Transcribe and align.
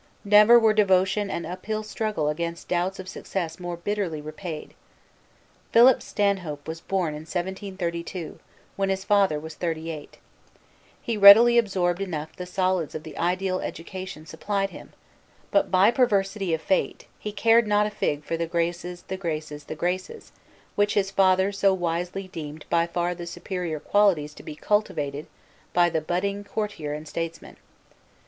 Never 0.25 0.57
were 0.57 0.73
devotion 0.73 1.29
and 1.29 1.45
uphill 1.45 1.83
struggle 1.83 2.27
against 2.27 2.67
doubts 2.67 2.97
of 2.99 3.07
success 3.07 3.59
more 3.59 3.77
bitterly 3.77 4.19
repaid. 4.19 4.73
Philip 5.71 6.01
Stanhope 6.01 6.67
was 6.67 6.81
born 6.81 7.09
in 7.09 7.19
1732, 7.21 8.39
when 8.75 8.89
his 8.89 9.03
father 9.03 9.39
was 9.39 9.53
thirty 9.53 9.91
eight. 9.91 10.17
He 11.03 11.13
absorbed 11.17 11.99
readily 12.01 12.03
enough 12.03 12.35
the 12.35 12.47
solids 12.47 12.95
of 12.95 13.03
the 13.03 13.15
ideal 13.15 13.59
education 13.59 14.25
supplied 14.25 14.71
him, 14.71 14.91
but, 15.51 15.69
by 15.69 15.91
perversity 15.91 16.51
of 16.55 16.63
fate, 16.63 17.05
he 17.19 17.31
cared 17.31 17.67
not 17.67 17.85
a 17.85 17.91
fig 17.91 18.23
for 18.23 18.35
"the 18.35 18.47
graces, 18.47 19.03
the 19.03 19.17
graces, 19.17 19.65
the 19.65 19.75
graces," 19.75 20.31
which 20.73 20.95
his 20.95 21.11
father 21.11 21.51
so 21.51 21.75
wisely 21.75 22.27
deemed 22.27 22.65
by 22.71 22.87
far 22.87 23.13
the 23.13 23.27
superior 23.27 23.79
qualities 23.79 24.33
to 24.33 24.41
be 24.41 24.55
cultivated 24.55 25.27
by 25.73 25.91
the 25.91 26.01
budding 26.01 26.43
courtier 26.43 26.91
and 26.91 27.07
statesman. 27.07 27.55